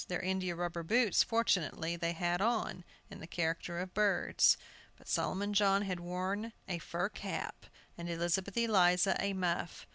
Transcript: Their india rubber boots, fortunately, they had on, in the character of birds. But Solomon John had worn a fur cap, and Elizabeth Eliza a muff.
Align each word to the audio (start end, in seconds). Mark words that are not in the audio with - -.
Their 0.07 0.19
india 0.19 0.55
rubber 0.55 0.81
boots, 0.81 1.21
fortunately, 1.21 1.95
they 1.95 2.13
had 2.13 2.41
on, 2.41 2.83
in 3.11 3.19
the 3.19 3.27
character 3.27 3.77
of 3.77 3.93
birds. 3.93 4.57
But 4.97 5.07
Solomon 5.07 5.53
John 5.53 5.83
had 5.83 5.99
worn 5.99 6.53
a 6.67 6.79
fur 6.79 7.07
cap, 7.09 7.67
and 7.99 8.09
Elizabeth 8.09 8.57
Eliza 8.57 9.15
a 9.19 9.33
muff. 9.33 9.85